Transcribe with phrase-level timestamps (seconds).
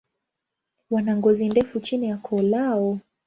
[0.89, 2.99] Wana ngozi ndefu chini ya koo lao.